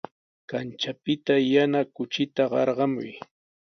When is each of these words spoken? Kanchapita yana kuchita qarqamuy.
Kanchapita 0.49 1.33
yana 1.53 1.79
kuchita 1.95 2.43
qarqamuy. 2.51 3.11